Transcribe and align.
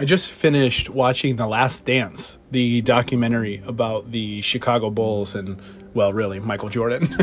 I 0.00 0.04
just 0.04 0.30
finished 0.30 0.88
watching 0.88 1.34
The 1.34 1.48
Last 1.48 1.84
Dance, 1.84 2.38
the 2.52 2.82
documentary 2.82 3.60
about 3.66 4.12
the 4.12 4.40
Chicago 4.42 4.90
Bulls 4.90 5.34
and, 5.34 5.60
well, 5.92 6.12
really, 6.12 6.38
Michael 6.38 6.68
Jordan. 6.68 7.16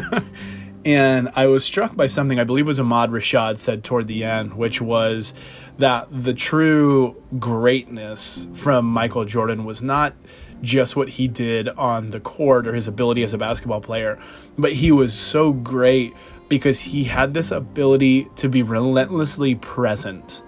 and 0.86 1.30
I 1.38 1.46
was 1.48 1.64
struck 1.64 1.96
by 1.96 2.08
something 2.08 2.38
I 2.38 2.44
believe 2.44 2.68
was 2.68 2.78
Ahmad 2.78 3.12
Rashad 3.12 3.60
said 3.60 3.86
toward 3.86 4.08
the 4.08 4.26
end, 4.26 4.56
which 4.56 4.82
was 4.82 5.34
that 5.78 6.10
the 6.12 6.34
true 6.34 7.16
greatness 7.40 8.46
from 8.54 8.84
Michael 8.84 9.24
Jordan 9.24 9.64
was 9.64 9.82
not 9.82 10.14
just 10.62 10.98
what 10.98 11.08
he 11.08 11.30
did 11.30 11.70
on 11.70 12.10
the 12.10 12.20
court 12.20 12.68
or 12.68 12.74
his 12.74 12.90
ability 12.90 13.24
as 13.24 13.34
a 13.34 13.38
basketball 13.38 13.80
player, 13.80 14.20
but 14.58 14.74
he 14.74 14.92
was 14.92 15.14
so 15.14 15.54
great 15.54 16.14
because 16.50 16.82
he 16.82 17.06
had 17.06 17.34
this 17.34 17.52
ability 17.52 18.28
to 18.36 18.50
be 18.50 18.64
relentlessly 18.64 19.56
present 19.56 20.44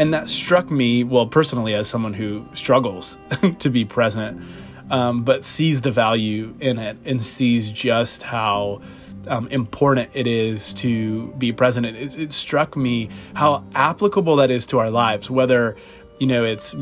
and 0.00 0.14
that 0.14 0.30
struck 0.30 0.70
me 0.70 1.04
well 1.04 1.26
personally 1.26 1.74
as 1.74 1.86
someone 1.86 2.14
who 2.14 2.44
struggles 2.54 3.18
to 3.58 3.68
be 3.68 3.84
present 3.84 4.42
um, 4.90 5.22
but 5.22 5.44
sees 5.44 5.82
the 5.82 5.90
value 5.90 6.56
in 6.58 6.78
it 6.78 6.96
and 7.04 7.22
sees 7.22 7.70
just 7.70 8.24
how 8.24 8.80
um, 9.28 9.46
important 9.48 10.10
it 10.14 10.26
is 10.26 10.72
to 10.72 11.30
be 11.32 11.52
present 11.52 11.84
it, 11.84 12.18
it 12.18 12.32
struck 12.32 12.76
me 12.76 13.10
how 13.34 13.62
applicable 13.74 14.36
that 14.36 14.50
is 14.50 14.64
to 14.66 14.78
our 14.78 14.90
lives 14.90 15.28
whether 15.28 15.76
you 16.18 16.26
know 16.26 16.42
it's 16.44 16.74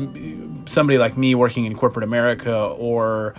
somebody 0.65 0.97
like 0.97 1.17
me 1.17 1.35
working 1.35 1.65
in 1.65 1.75
corporate 1.75 2.05
america 2.05 2.55
or 2.55 3.35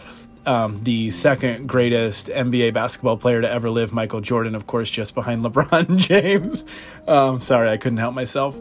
um, 0.47 0.83
the 0.85 1.10
second 1.10 1.69
greatest 1.69 2.29
NBA 2.29 2.73
basketball 2.73 3.19
player 3.19 3.43
to 3.43 3.49
ever 3.49 3.69
live, 3.69 3.93
Michael 3.93 4.23
Jordan, 4.23 4.55
of 4.55 4.66
course, 4.66 4.88
just 4.88 5.15
behind 5.15 5.45
LeBron 5.45 5.99
James. 5.99 6.65
Um, 7.07 7.43
sorry, 7.43 7.69
I 7.69 7.77
couldn't 7.77 7.99
help 7.99 8.15
myself 8.15 8.59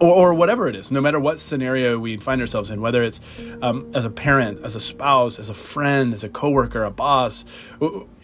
or, 0.00 0.30
or 0.30 0.34
whatever 0.34 0.66
it 0.68 0.74
is, 0.74 0.90
no 0.90 1.00
matter 1.00 1.20
what 1.20 1.38
scenario 1.38 1.98
we 1.98 2.16
find 2.16 2.40
ourselves 2.40 2.70
in, 2.70 2.80
whether 2.80 3.02
it's 3.02 3.20
um, 3.62 3.90
as 3.94 4.04
a 4.04 4.10
parent, 4.10 4.64
as 4.64 4.74
a 4.74 4.80
spouse, 4.80 5.38
as 5.38 5.48
a 5.48 5.54
friend, 5.54 6.12
as 6.14 6.24
a 6.24 6.28
coworker, 6.28 6.84
a 6.84 6.90
boss, 6.90 7.44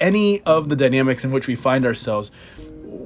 any 0.00 0.40
of 0.42 0.68
the 0.68 0.76
dynamics 0.76 1.22
in 1.22 1.30
which 1.30 1.46
we 1.46 1.54
find 1.54 1.86
ourselves, 1.86 2.30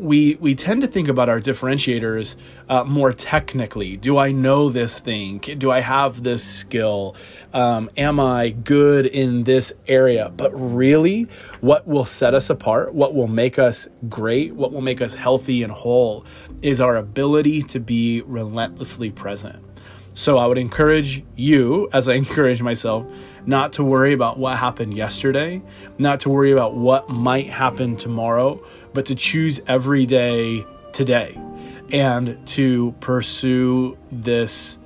we 0.00 0.36
we 0.36 0.54
tend 0.54 0.80
to 0.80 0.88
think 0.88 1.08
about 1.08 1.28
our 1.28 1.40
differentiators 1.40 2.36
uh, 2.68 2.84
more 2.84 3.12
technically. 3.12 3.96
Do 3.96 4.16
I 4.16 4.32
know 4.32 4.70
this 4.70 4.98
thing? 4.98 5.38
Do 5.38 5.70
I 5.70 5.80
have 5.80 6.22
this 6.22 6.42
skill? 6.42 7.14
Um, 7.52 7.90
am 7.96 8.18
I 8.18 8.50
good 8.50 9.04
in 9.06 9.44
this 9.44 9.72
area? 9.86 10.32
But 10.34 10.50
really, 10.54 11.28
what 11.60 11.86
will 11.86 12.06
set 12.06 12.34
us 12.34 12.48
apart? 12.48 12.94
What 12.94 13.14
will 13.14 13.28
make 13.28 13.58
us 13.58 13.86
great? 14.08 14.54
What 14.54 14.72
will 14.72 14.80
make 14.80 15.02
us 15.02 15.14
healthy 15.14 15.62
and 15.62 15.72
whole 15.72 16.24
is 16.62 16.80
our 16.80 16.96
ability 16.96 17.62
to 17.64 17.80
be 17.80 18.22
relentlessly 18.22 19.10
present. 19.10 19.62
So 20.14 20.38
I 20.38 20.46
would 20.46 20.58
encourage 20.58 21.24
you, 21.36 21.88
as 21.92 22.08
I 22.08 22.14
encourage 22.24 22.62
myself, 22.62 23.06
not 23.46 23.72
to 23.74 23.84
worry 23.84 24.12
about 24.12 24.38
what 24.38 24.58
happened 24.58 24.94
yesterday, 24.94 25.62
not 25.98 26.20
to 26.20 26.28
worry 26.28 26.52
about 26.52 26.74
what 26.74 27.08
might 27.08 27.46
happen 27.46 27.96
tomorrow, 27.96 28.62
but 28.92 29.06
to 29.06 29.14
choose 29.14 29.60
every 29.66 30.06
day 30.06 30.66
today 30.92 31.38
and 31.92 32.46
to 32.46 32.92
pursue 33.00 33.96
this 34.10 34.78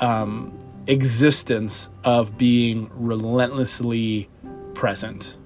um, 0.00 0.56
existence 0.86 1.90
of 2.04 2.38
being 2.38 2.90
relentlessly 2.94 4.28
present. 4.74 5.37